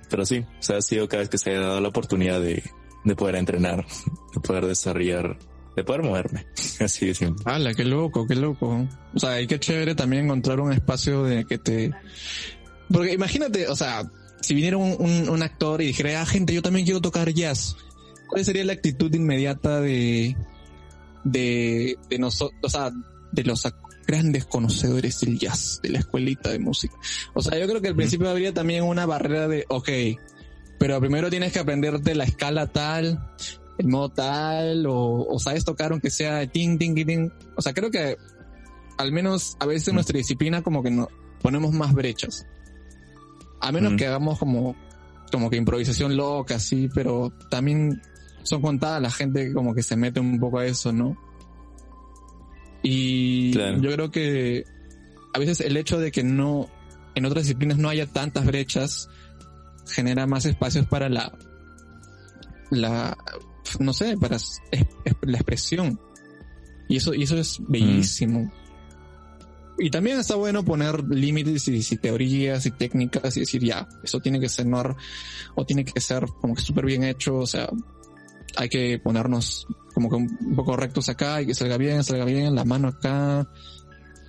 [0.09, 2.63] pero sí, o sea, ha sido cada vez que se haya dado la oportunidad de,
[3.03, 3.85] de poder entrenar,
[4.33, 5.38] de poder desarrollar
[5.75, 6.45] de poder moverme.
[6.79, 7.43] Así de simple.
[7.45, 8.88] ¡Hala, qué loco, qué loco!
[9.13, 11.91] O sea, y qué chévere también encontrar un espacio de que te...
[12.89, 14.09] Porque imagínate, o sea,
[14.41, 17.75] si viniera un, un, actor y dijera, ah, gente, yo también quiero tocar jazz,
[18.27, 20.38] ¿cuál sería la actitud inmediata de,
[21.25, 22.91] de, de nosotros, o sea,
[23.33, 23.67] de los
[24.07, 26.95] grandes conocedores del jazz, de la escuelita de música?
[27.33, 29.89] O sea, yo creo que al principio habría también una barrera de, ok,
[30.79, 33.19] pero primero tienes que aprenderte la escala tal,
[33.77, 37.29] el modo tal, o, o sabes tocar aunque sea ting, ting, ting.
[37.57, 38.15] O sea, creo que
[38.97, 41.09] al menos a veces en nuestra disciplina como que no,
[41.41, 42.47] ponemos más brechas.
[43.61, 44.75] A menos que hagamos como,
[45.31, 48.01] como que improvisación loca, sí, pero también
[48.45, 51.17] son contadas la gente que como que se mete un poco a eso, ¿no?
[52.84, 54.63] Y yo creo que
[55.34, 56.69] a veces el hecho de que no,
[57.15, 59.10] en otras disciplinas no haya tantas brechas,
[59.88, 61.36] genera más espacios para la,
[62.69, 63.17] la,
[63.79, 64.38] no sé, para
[65.21, 65.99] la expresión.
[66.88, 68.51] Y eso, y eso es bellísimo.
[69.77, 74.39] Y también está bueno poner límites y, teorías y técnicas y decir, ya, eso tiene
[74.39, 74.67] que ser
[75.55, 77.67] o tiene que ser como que súper bien hecho, o sea,
[78.58, 82.56] hay que ponernos como que un poco rectos acá y que salga bien, salga bien,
[82.56, 83.48] la mano acá,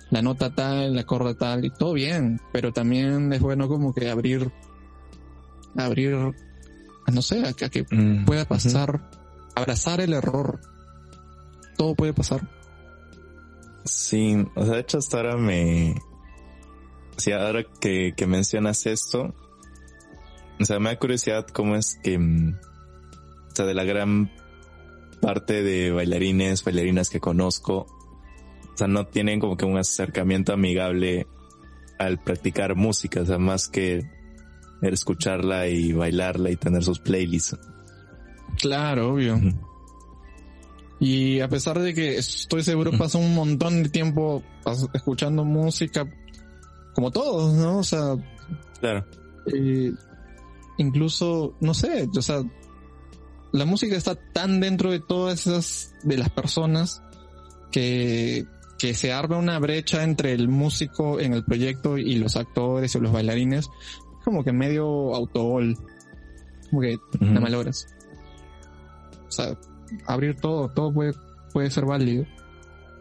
[0.09, 4.09] la nota tal, la corda tal, y todo bien, pero también es bueno como que
[4.09, 4.51] abrir,
[5.75, 6.15] abrir,
[7.11, 9.01] no sé, a, que mm, pueda pasar
[9.57, 10.59] abrazar el error.
[11.77, 12.47] Todo puede pasar.
[13.85, 15.95] Sí, o sea, de hecho hasta ahora me...
[17.17, 19.33] Sí, ahora que, que mencionas esto,
[20.59, 22.19] o sea, me da curiosidad cómo es que,
[23.65, 24.31] de la gran
[25.21, 27.87] parte de bailarines, bailarinas que conozco,
[28.73, 31.27] o sea, no tienen como que un acercamiento amigable
[31.97, 34.03] al practicar música, o sea, más que
[34.81, 37.57] escucharla y bailarla y tener sus playlists.
[38.59, 39.39] Claro, obvio.
[40.99, 44.43] Y a pesar de que estoy seguro pasa un montón de tiempo
[44.93, 46.07] escuchando música,
[46.93, 47.79] como todos, ¿no?
[47.79, 48.15] O sea,
[48.79, 49.05] Claro.
[49.53, 49.93] Eh,
[50.77, 52.43] incluso, no sé, o sea,
[53.51, 57.01] la música está tan dentro de todas esas, de las personas,
[57.71, 58.45] que,
[58.79, 62.99] que se arma una brecha entre el músico en el proyecto y los actores o
[62.99, 63.67] los bailarines,
[64.23, 65.77] como que medio autogol,
[66.69, 67.25] como que Ujú.
[67.33, 67.87] la malogras.
[69.27, 69.57] O sea,
[70.05, 71.13] abrir todo, todo puede,
[71.53, 72.25] puede ser válido.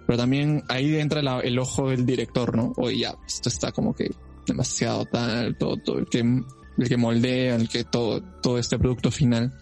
[0.06, 2.72] Pero también ahí entra la- el ojo del director, ¿no?
[2.76, 4.10] Oye, ya, esto está como que
[4.46, 9.10] demasiado tal, todo, todo, el que, el que moldea, el que todo, todo este producto
[9.10, 9.52] final.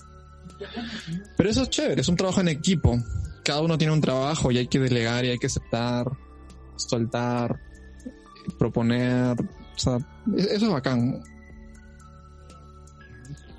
[1.37, 2.99] Pero eso es chévere, es un trabajo en equipo.
[3.45, 6.11] Cada uno tiene un trabajo y hay que delegar y hay que aceptar,
[6.77, 7.61] soltar,
[8.59, 9.37] proponer.
[9.41, 9.97] O sea,
[10.37, 11.23] e- eso es bacán.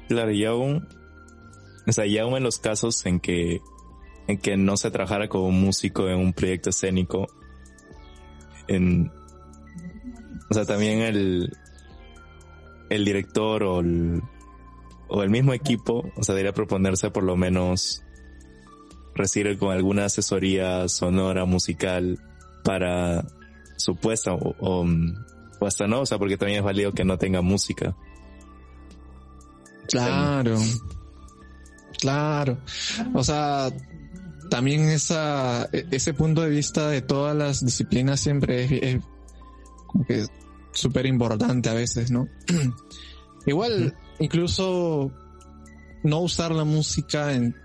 [0.07, 0.87] Claro, y aún,
[1.87, 3.59] o sea, y aún en los casos en que,
[4.27, 7.27] en que no se trabajara como músico en un proyecto escénico,
[8.67, 9.11] en,
[10.49, 11.55] o sea, también el,
[12.89, 14.21] el director o el,
[15.07, 18.01] o el mismo equipo, o sea, debería proponerse por lo menos
[19.13, 22.19] recibir con alguna asesoría sonora, musical,
[22.63, 23.25] para
[23.77, 24.85] su puesta, o, o,
[25.59, 27.95] o hasta no, o sea, porque también es válido que no tenga música.
[29.87, 30.57] Claro.
[31.99, 32.57] Claro.
[33.13, 33.71] O sea,
[34.49, 39.03] también esa, e- ese punto de vista de todas las disciplinas siempre es, es
[39.87, 40.25] como que
[40.71, 42.27] súper importante a veces, ¿no?
[43.45, 45.11] Igual, incluso
[46.03, 47.55] no usar la música en...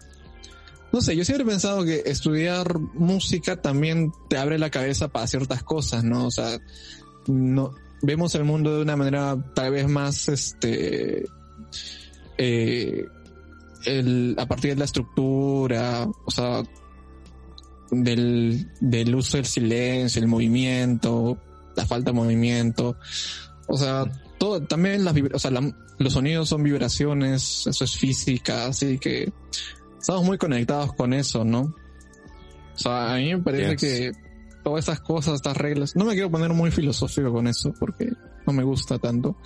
[0.92, 5.26] No sé, yo siempre he pensado que estudiar música también te abre la cabeza para
[5.28, 6.26] ciertas cosas, ¿no?
[6.26, 6.58] O sea,
[7.28, 11.26] no, vemos el mundo de una manera tal vez más, este,
[12.38, 13.06] eh,
[14.36, 16.62] a partir de la estructura, o sea,
[17.92, 21.38] del, del uso del silencio, el movimiento,
[21.76, 22.96] la falta de movimiento,
[23.68, 24.04] o sea,
[24.38, 29.32] todo, también las, o sea, la- los sonidos son vibraciones, eso es física, así que
[29.98, 31.74] estamos muy conectados con eso, ¿no?
[32.74, 33.80] O sea, a mí me parece Yes.
[33.80, 34.12] que
[34.64, 38.10] todas estas cosas, estas reglas, no me quiero poner muy filosófico con eso porque
[38.46, 39.36] no me gusta tanto,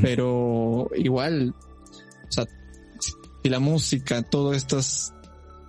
[0.00, 1.54] pero igual,
[2.28, 2.46] o sea,
[3.42, 5.12] si la música, todos estos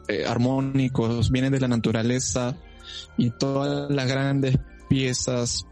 [0.07, 2.55] eh, armónicos vienen de la naturaleza
[3.17, 5.65] y todas las grandes piezas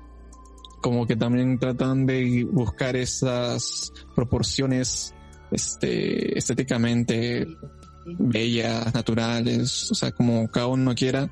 [0.88, 5.14] como que también tratan de buscar esas proporciones
[5.52, 7.46] este estéticamente
[8.06, 11.30] bellas, naturales, o sea, como cada uno quiera.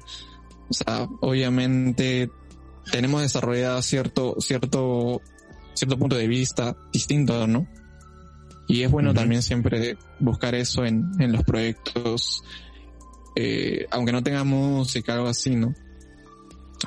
[0.70, 2.30] O sea, obviamente
[2.92, 5.22] tenemos desarrollado cierto, cierto,
[5.74, 7.66] cierto punto de vista distinto, ¿no?
[8.68, 12.44] Y es bueno también siempre buscar eso en, en los proyectos,
[13.38, 15.74] eh, aunque no tenga música, algo así, ¿no?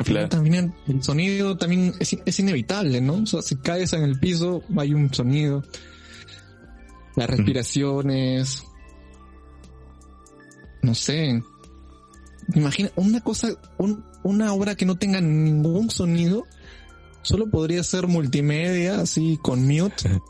[0.04, 0.28] Claro.
[0.28, 3.14] también el, sonido también es, in- es inevitable, ¿no?
[3.14, 5.64] O sea, si caes en el piso, hay un sonido.
[7.16, 8.62] Las respiraciones.
[10.82, 11.42] No sé.
[12.54, 13.48] Imagina, una cosa,
[13.78, 16.44] un- una obra que no tenga ningún sonido,
[17.22, 20.20] solo podría ser multimedia, así con mute.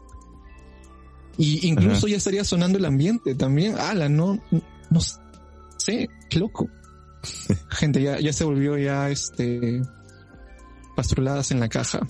[1.37, 2.09] Y incluso Ajá.
[2.09, 3.77] ya estaría sonando el ambiente también.
[3.79, 4.43] Ala, no,
[4.91, 5.01] no
[5.77, 6.69] sé, qué loco.
[7.71, 9.83] Gente, ya, ya se volvió ya este
[10.97, 12.01] pastruladas en la caja.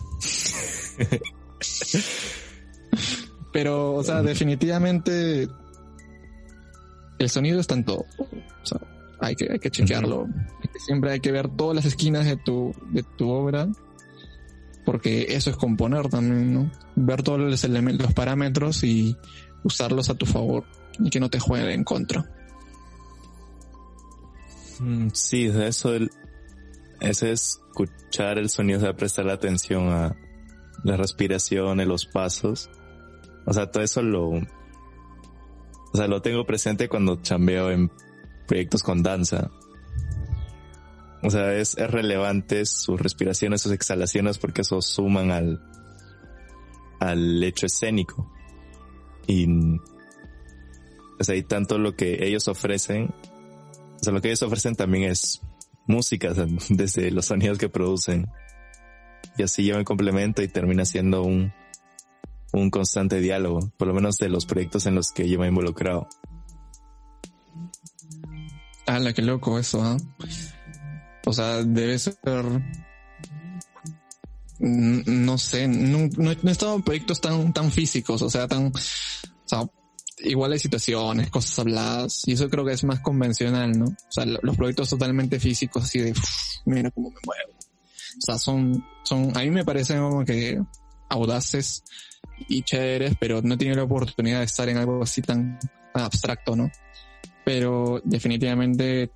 [3.52, 5.48] Pero, o sea, definitivamente
[7.18, 8.06] el sonido está en todo.
[8.18, 8.80] O sea,
[9.20, 10.26] hay que, hay que chequearlo.
[10.86, 13.68] Siempre hay que ver todas las esquinas de tu, de tu obra.
[14.84, 16.70] Porque eso es componer también, ¿no?
[16.96, 19.16] Ver todos los elementos, los parámetros y
[19.64, 20.64] usarlos a tu favor.
[20.98, 22.24] Y que no te jueguen en contra.
[24.80, 25.94] Mm, Sí, eso
[27.00, 30.16] es escuchar el sonido, o sea, prestar atención a
[30.84, 32.70] la respiración, a los pasos.
[33.46, 34.42] O sea, todo eso lo, o
[35.94, 37.90] sea, lo tengo presente cuando chambeo en
[38.46, 39.50] proyectos con danza.
[41.22, 45.60] O sea, es, es relevante sus respiraciones, sus exhalaciones, porque eso suman al,
[47.00, 48.32] al hecho escénico.
[49.26, 49.46] Y,
[51.18, 53.12] o sea, y tanto lo que ellos ofrecen,
[54.00, 55.40] o sea, lo que ellos ofrecen también es
[55.86, 56.32] música,
[56.68, 58.30] desde los sonidos que producen.
[59.36, 61.52] Y así yo me complemento y termina siendo un,
[62.52, 65.48] un constante diálogo, por lo menos de los proyectos en los que yo me he
[65.48, 66.08] involucrado.
[68.86, 69.96] ¡Hala, qué loco eso, ¿ah?
[71.26, 72.16] O sea, debe ser...
[74.60, 78.72] No sé, no, no, no he estado en proyectos tan, tan físicos, o sea, tan...
[80.20, 83.86] igual hay situaciones, cosas habladas, y eso creo que es más convencional, ¿no?
[83.86, 86.24] O sea, lo- los proyectos totalmente físicos, así de, "Uf,
[86.66, 87.58] mira cómo me muevo.
[87.58, 90.60] O sea, son, son, a mí me parecen como que
[91.08, 91.82] audaces,
[92.48, 95.58] y chéveres, pero no he la oportunidad de estar en algo así tan
[95.94, 96.70] abstracto, ¿no?
[97.44, 99.10] Pero definitivamente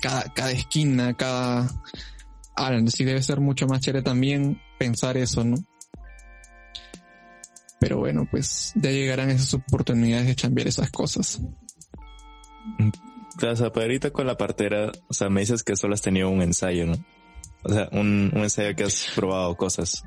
[0.00, 1.68] cada, cada esquina, cada...
[2.56, 5.56] Ahora, sí debe ser mucho más chévere también pensar eso, ¿no?
[7.80, 11.40] Pero bueno, pues ya llegarán esas oportunidades de cambiar esas cosas.
[13.40, 16.42] O sea, ahorita con la partera, o sea, me dices que solo has tenido un
[16.42, 16.94] ensayo, ¿no?
[17.62, 20.02] O sea, un, un ensayo que has probado cosas.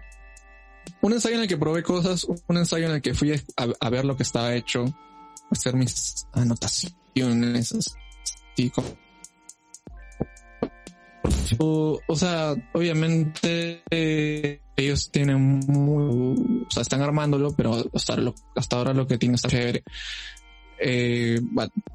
[1.02, 3.40] Un ensayo en el que probé cosas, un ensayo en el que fui a,
[3.80, 4.86] a ver lo que estaba hecho,
[5.50, 8.88] hacer mis anotaciones, así como
[11.58, 18.78] o, sea, obviamente eh, ellos tienen muy, o sea, están armándolo, pero hasta, lo, hasta
[18.78, 19.84] ahora lo que tiene está chévere.
[20.80, 21.40] Eh,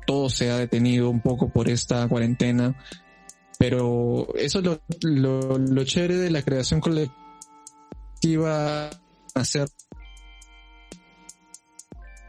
[0.06, 2.76] todo se ha detenido un poco por esta cuarentena,
[3.58, 4.64] pero eso es
[5.02, 8.90] lo, lo, chévere de la creación colectiva,
[9.34, 9.68] hacer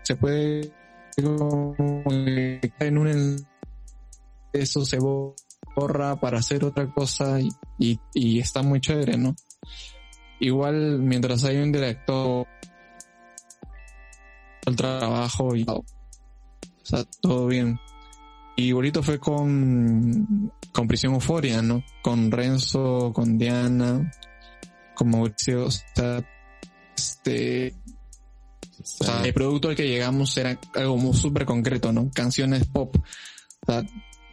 [0.07, 0.71] se puede
[1.17, 3.45] en un
[4.53, 4.97] eso se
[6.19, 9.35] para hacer otra cosa y, y, está muy chévere, ¿no?
[10.39, 12.47] Igual mientras hay un director
[14.65, 15.83] el trabajo y o
[16.83, 17.79] sea, todo bien.
[18.55, 21.83] Y bonito fue con, con Prisión Euforia, ¿no?
[22.01, 24.11] Con Renzo, con Diana,
[24.95, 27.75] con Mauricio, este,
[28.79, 32.09] o sea, el producto al que llegamos era algo muy súper concreto, ¿no?
[32.11, 32.95] Canciones pop.
[32.95, 33.83] O sea,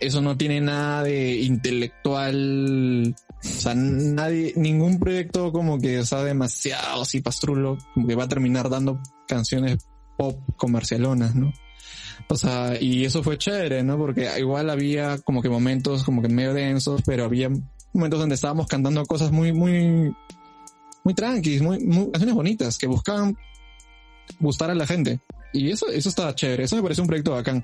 [0.07, 3.15] eso no tiene nada de intelectual.
[3.17, 8.29] O sea, nadie, ningún proyecto como que sea demasiado así pastrulo, como que va a
[8.29, 9.79] terminar dando canciones
[10.17, 11.53] pop comercialonas, ¿no?
[12.29, 13.99] O sea, y eso fue chévere, ¿no?
[13.99, 17.51] Porque igual había como que momentos como que medio densos, pero había
[17.93, 20.15] momentos donde estábamos cantando cosas muy, muy,
[21.05, 23.37] muy tranquilas, muy, muy, canciones bonitas que buscaban
[24.41, 25.21] gustar a la gente.
[25.53, 26.65] Y eso, eso estaba chévere.
[26.65, 27.63] Eso me parece un proyecto bacán.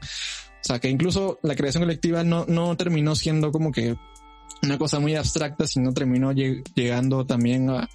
[0.60, 3.96] O sea, que incluso la creación colectiva no, no terminó siendo como que
[4.62, 7.88] una cosa muy abstracta, sino terminó llegando también a,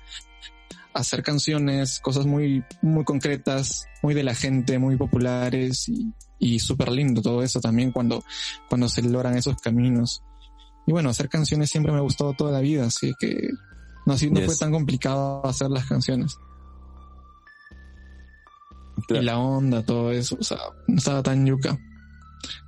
[0.95, 6.89] hacer canciones, cosas muy, muy concretas, muy de la gente, muy populares y, y súper
[6.89, 8.23] lindo todo eso también cuando,
[8.69, 10.23] cuando se logran esos caminos.
[10.88, 13.49] Y bueno, hacer canciones siempre me ha gustado toda la vida, así que
[14.06, 16.38] no, así, no fue tan complicado hacer las canciones.
[19.10, 21.78] Y la onda, todo eso, o sea, no estaba tan yuca.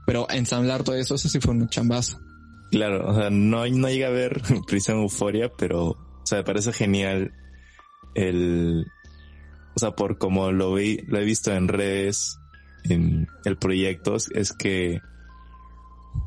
[0.08, 2.22] Pero ensamblar todo eso, eso sí fue un chambazo.
[2.72, 6.72] Claro, o sea, no, no llega a ver Prisión Euforia, pero, o sea, me parece
[6.72, 7.34] genial
[8.15, 8.86] el,
[9.76, 12.39] o sea, por como lo vi, lo he visto en redes,
[12.86, 15.02] en el proyecto, es que,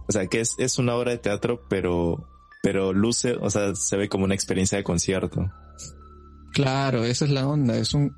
[0.08, 2.28] o sea, que es, es una obra de teatro, pero,
[2.62, 5.50] pero luce, o sea, se ve como una experiencia de concierto.
[6.52, 8.14] Claro, esa es la onda, es un,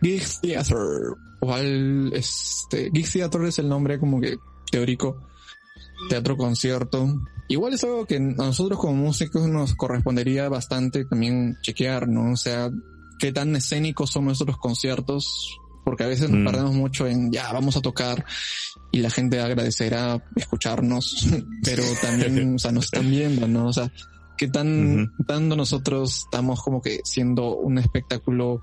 [0.00, 1.14] Geek Theater.
[1.40, 4.38] O al, este, Geek Theater es el nombre como que
[4.70, 5.26] teórico.
[6.08, 7.06] Teatro concierto.
[7.48, 12.32] Igual es algo que a nosotros como músicos nos correspondería bastante también chequear, ¿no?
[12.32, 12.70] O sea,
[13.18, 15.58] qué tan escénicos son nuestros conciertos.
[15.84, 16.44] Porque a veces nos mm.
[16.44, 18.24] perdemos mucho en ya vamos a tocar
[18.92, 21.26] y la gente agradecerá escucharnos,
[21.64, 23.68] pero también, o sea, nos están viendo, ¿no?
[23.68, 23.90] O sea,
[24.36, 28.62] qué tan, tanto nosotros estamos como que siendo un espectáculo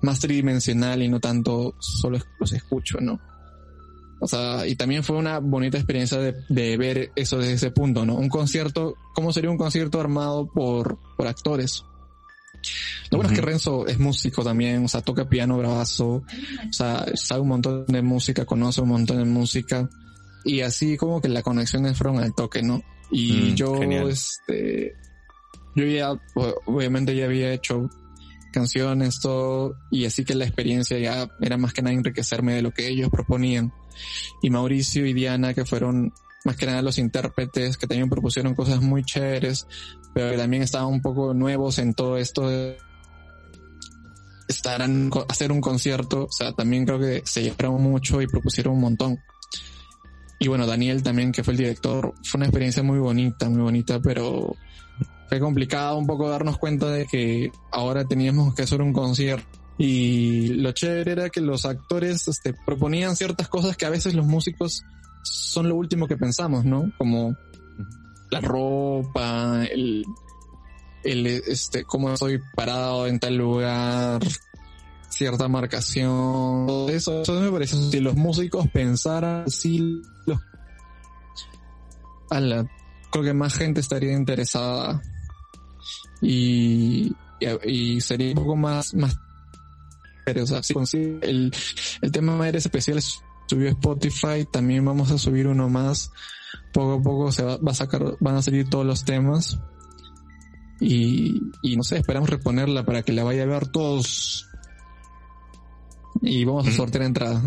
[0.00, 3.20] más tridimensional y no tanto solo los escucho, ¿no?
[4.20, 8.04] O sea, y también fue una bonita experiencia de, de ver eso desde ese punto,
[8.04, 8.16] ¿no?
[8.16, 11.84] Un concierto, ¿cómo sería un concierto armado por, por actores?
[13.10, 17.06] Lo bueno es que Renzo es músico también, o sea, toca piano bravazo, o sea,
[17.14, 19.88] sabe un montón de música, conoce un montón de música,
[20.44, 22.82] y así como que la conexión es fueron al toque, ¿no?
[23.10, 24.94] Y mm, yo, este,
[25.74, 26.12] yo ya,
[26.66, 27.88] obviamente ya había hecho
[28.52, 32.70] canciones, todo, y así que la experiencia ya era más que nada enriquecerme de lo
[32.72, 33.72] que ellos proponían.
[34.42, 36.12] Y Mauricio y Diana, que fueron
[36.44, 39.66] más que nada los intérpretes, que también propusieron cosas muy chéveres,
[40.14, 42.78] pero que también estaban un poco nuevos en todo esto de
[44.48, 48.74] estar en, hacer un concierto, o sea, también creo que se llevaron mucho y propusieron
[48.74, 49.18] un montón.
[50.40, 54.00] Y bueno, Daniel también, que fue el director, fue una experiencia muy bonita, muy bonita,
[54.00, 54.56] pero
[55.28, 59.58] fue complicado un poco darnos cuenta de que ahora teníamos que hacer un concierto.
[59.76, 64.26] Y lo chévere era que los actores este, proponían ciertas cosas que a veces los
[64.26, 64.82] músicos
[65.22, 66.90] son lo último que pensamos, ¿no?
[66.98, 67.36] Como
[68.30, 70.04] la ropa, el,
[71.04, 74.20] el este, cómo estoy parado en tal lugar,
[75.10, 77.76] cierta marcación, todo eso, eso me parece.
[77.90, 80.40] Si los músicos pensaran si los,
[82.30, 82.66] la,
[83.10, 85.00] creo que más gente estaría interesada
[86.20, 87.14] y,
[87.64, 89.18] y, sería un poco más, más
[90.26, 91.54] O sea, si consigue el,
[92.02, 93.00] el tema de especial
[93.48, 96.12] subió Spotify, también vamos a subir uno más.
[96.72, 99.58] Poco a poco se va, a sacar, van a salir todos los temas.
[100.80, 104.48] Y, y no sé, esperamos reponerla para que la vaya a ver todos.
[106.20, 107.42] Y vamos a sortear entradas.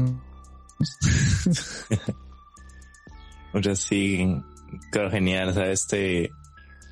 [3.61, 4.41] sea, sí,
[4.91, 5.49] claro, genial.
[5.49, 6.31] O sea, este,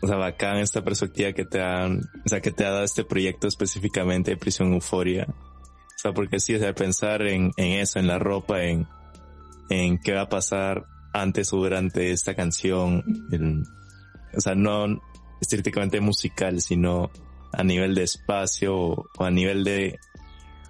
[0.01, 3.03] o sea, bacán esta perspectiva que te han, o sea, que te ha dado este
[3.03, 5.27] proyecto específicamente de Prisión Euforia.
[5.29, 8.87] O sea, porque sí, o sea, pensar en, en eso, en la ropa, en,
[9.69, 13.03] en qué va a pasar antes o durante esta canción,
[14.35, 15.01] o sea, no
[15.41, 17.09] estrictamente musical, sino
[17.51, 19.99] a nivel de espacio o, a nivel de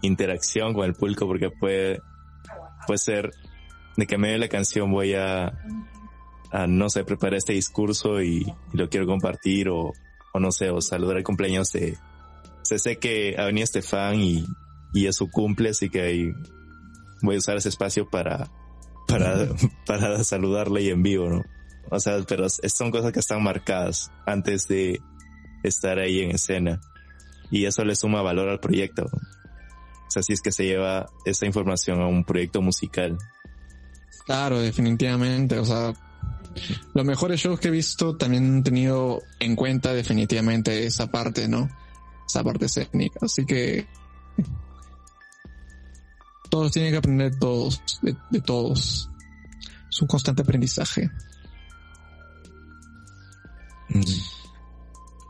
[0.01, 2.01] interacción con el público, porque puede,
[2.87, 3.31] puede ser
[3.97, 5.53] de que en medio de la canción voy a,
[6.51, 9.93] a no sé, preparar este discurso y, lo quiero compartir o,
[10.33, 11.97] o, no sé, o saludar el cumpleaños de,
[12.63, 14.45] sé que ha venido Estefan y,
[14.93, 16.33] y es su cumple, así que ahí
[17.21, 18.49] voy a usar ese espacio para,
[19.07, 19.47] para,
[19.85, 21.43] para saludarle y en vivo, ¿no?
[21.91, 25.01] O sea, pero son cosas que están marcadas antes de
[25.63, 26.79] estar ahí en escena.
[27.49, 29.05] Y eso le suma valor al proyecto.
[29.05, 33.17] O sea, si es que se lleva esa información a un proyecto musical.
[34.25, 35.57] Claro, definitivamente.
[35.57, 35.93] O sea,
[36.93, 41.69] los mejores shows que he visto también han tenido en cuenta definitivamente esa parte, ¿no?
[42.27, 43.19] Esa parte escénica.
[43.21, 43.87] Así que
[46.49, 49.09] todos tienen que aprender todos, de, todos.
[49.89, 51.09] Es un constante aprendizaje.
[53.89, 54.01] Mm.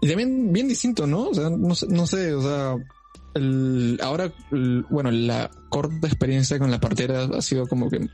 [0.01, 1.29] Y también bien distinto, ¿no?
[1.29, 2.77] O sea, no, no sé, o sea,
[3.33, 4.31] el, ahora,
[4.89, 8.07] bueno, la corta experiencia con la partera ha sido como que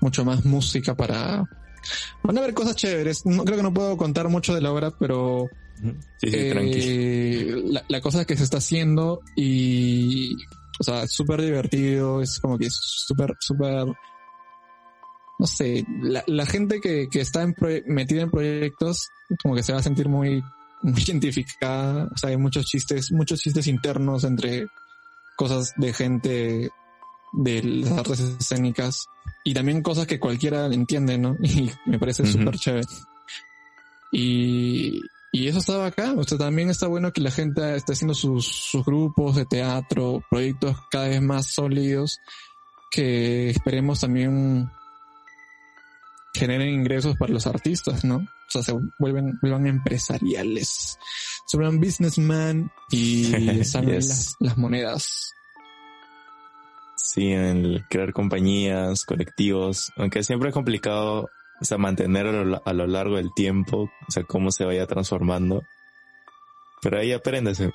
[0.00, 1.44] mucho más música para...
[2.22, 3.26] Van a haber cosas chéveres.
[3.26, 5.48] No, creo que no puedo contar mucho de la obra, pero...
[5.78, 10.34] Sí, sí, eh, la, la, cosa que se está haciendo y
[10.78, 13.86] o sea, es súper divertido, es como que es súper, súper,
[15.38, 17.54] no sé, la, la gente que, que está en
[17.86, 19.08] metida en proyectos,
[19.42, 20.42] como que se va a sentir muy,
[20.82, 24.66] muy identificada, o sea, hay muchos chistes, muchos chistes internos entre
[25.36, 26.70] cosas de gente
[27.36, 29.08] de las artes escénicas
[29.44, 31.36] y también cosas que cualquiera entiende, ¿no?
[31.42, 32.86] Y me parece súper chévere.
[34.10, 35.00] Y,
[35.32, 36.14] y eso estaba acá.
[36.16, 40.22] O sea, también está bueno que la gente esté haciendo sus, sus grupos de teatro,
[40.30, 42.18] proyectos cada vez más sólidos
[42.90, 44.70] que esperemos también
[46.32, 48.16] generen ingresos para los artistas, ¿no?
[48.16, 50.98] O sea, se vuelven, vuelvan empresariales,
[51.46, 53.24] se vuelvan businessman y
[53.64, 55.32] saben las, las monedas.
[57.06, 61.30] Sí, en crear compañías, colectivos, aunque siempre es complicado
[61.60, 65.62] o sea, mantenerlo a lo largo del tiempo, o sea, cómo se vaya transformando.
[66.82, 67.72] Pero ahí aprendes, eh.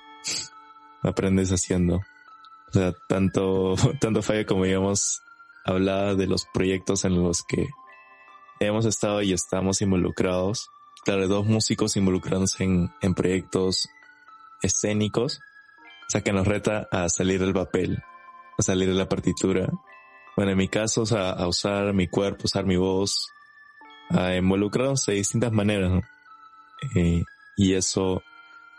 [1.02, 1.96] aprendes haciendo.
[1.96, 5.22] O sea, tanto, tanto Falla como digamos,
[5.66, 7.68] hablaba de los proyectos en los que
[8.60, 10.70] hemos estado y estamos involucrados.
[11.04, 13.88] Claro, dos músicos involucrándose en, en proyectos
[14.62, 15.40] escénicos.
[16.08, 18.04] O sea, que nos reta a salir del papel,
[18.58, 19.70] a salir de la partitura.
[20.36, 23.30] Bueno, en mi caso, o sea, a usar mi cuerpo, usar mi voz,
[24.10, 26.04] a involucrarnos de distintas maneras,
[26.96, 27.24] eh,
[27.58, 28.22] y eso,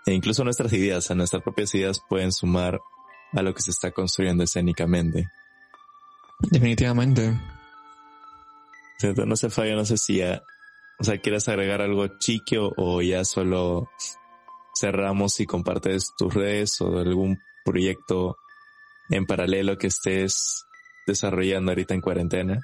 [0.07, 2.81] e incluso nuestras ideas, a nuestras propias ideas pueden sumar
[3.33, 5.31] a lo que se está construyendo escénicamente.
[6.41, 7.39] Definitivamente.
[9.27, 10.43] No sé, Fabio, no sé si ya,
[10.99, 13.91] o sea, quieres agregar algo chiquio o ya solo
[14.79, 18.37] cerramos y compartes tus redes o algún proyecto
[19.11, 20.65] en paralelo que estés
[21.07, 22.61] desarrollando ahorita en cuarentena.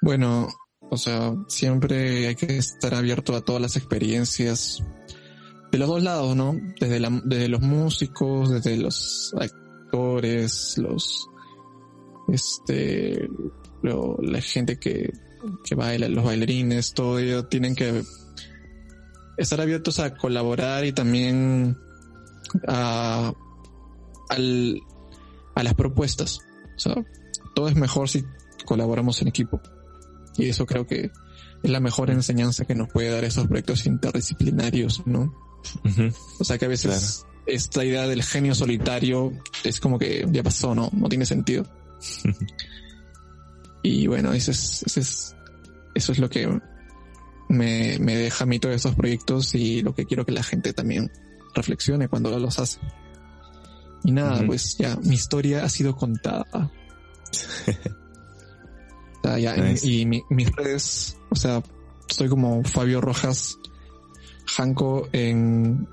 [0.00, 0.48] Bueno,
[0.90, 4.82] o sea, siempre hay que estar abierto a todas las experiencias
[5.70, 6.54] de los dos lados, ¿no?
[6.80, 11.28] Desde, la, desde los músicos, desde los actores, los,
[12.28, 13.28] este,
[13.82, 15.10] la gente que,
[15.64, 18.02] que baila, los bailarines, todo ello, tienen que
[19.36, 21.78] estar abiertos a colaborar y también
[22.68, 23.32] a,
[24.32, 24.80] al,
[25.54, 26.40] a las propuestas.
[26.76, 26.94] O sea,
[27.54, 28.24] todo es mejor si
[28.64, 29.60] colaboramos en equipo.
[30.36, 31.10] Y eso creo que
[31.62, 35.34] es la mejor enseñanza que nos puede dar esos proyectos interdisciplinarios, ¿no?
[36.40, 39.32] O sea que a veces esta idea del genio solitario
[39.64, 40.90] es como que ya pasó, ¿no?
[40.92, 41.64] No tiene sentido.
[43.82, 45.36] y bueno, eso es, eso es,
[45.94, 46.48] eso es lo que
[47.48, 50.72] me, me deja a mí todos esos proyectos y lo que quiero que la gente
[50.72, 51.12] también
[51.54, 52.80] reflexione cuando los hace.
[54.04, 56.70] Y nada, pues ya, mi historia ha sido contada.
[59.82, 61.62] y mis redes, o sea,
[62.08, 63.58] estoy como Fabio Rojas
[64.46, 65.88] Janko en,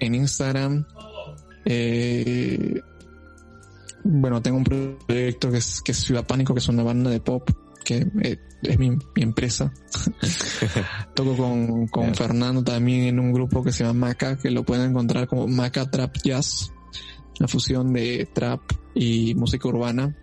[0.00, 0.84] en Instagram,
[1.64, 2.80] eh,
[4.04, 7.20] bueno, tengo un proyecto que es, que es Ciudad Pánico, que es una banda de
[7.20, 7.50] pop,
[7.84, 9.72] que eh, es mi, mi empresa.
[11.14, 14.90] Toco con, con Fernando también en un grupo que se llama Maca, que lo pueden
[14.90, 16.72] encontrar como Maca Trap Jazz,
[17.38, 18.60] la fusión de trap
[18.94, 20.16] y música urbana.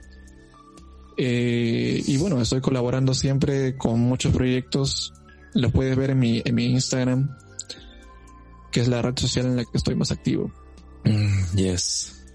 [1.18, 5.14] Eh, y bueno, estoy colaborando siempre con muchos proyectos.
[5.54, 7.38] Los puedes ver en mi, en mi Instagram,
[8.72, 10.52] que es la red social en la que estoy más activo.
[11.06, 12.26] Mm, yes.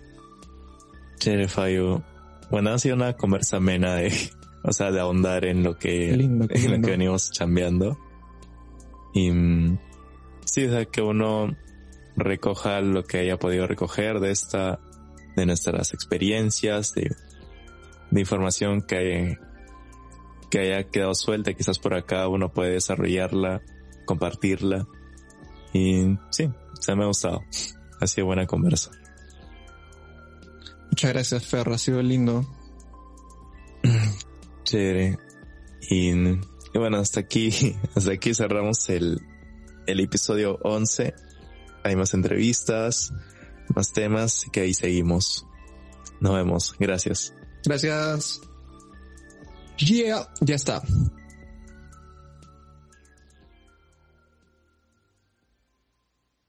[1.18, 2.02] Chévere, Fabio.
[2.50, 4.12] Bueno, ha sido una conversa amena de,
[4.64, 6.86] o sea, de ahondar en lo que, lindo, en lo lindo.
[6.86, 7.98] que venimos chambeando.
[9.12, 9.78] Y mm,
[10.44, 11.54] sí, o sea, que uno
[12.20, 14.80] recoja lo que haya podido recoger de esta,
[15.36, 17.14] de nuestras experiencias, de,
[18.10, 19.38] de información que,
[20.50, 23.62] que haya quedado suelta, quizás por acá uno puede desarrollarla,
[24.04, 24.86] compartirla.
[25.72, 27.42] Y sí, o sea, me ha gustado.
[28.00, 28.90] Ha sido buena conversa.
[30.90, 32.46] Muchas gracias, Fer, ha sido lindo.
[34.64, 35.18] Chévere.
[35.88, 37.50] Y, y bueno, hasta aquí,
[37.94, 39.20] hasta aquí cerramos el,
[39.86, 41.14] el episodio 11.
[41.82, 43.12] Hay más entrevistas,
[43.74, 45.46] más temas, que ahí seguimos.
[46.20, 46.74] Nos vemos.
[46.78, 47.34] Gracias.
[47.64, 48.40] Gracias.
[49.78, 50.82] Yeah, ya está.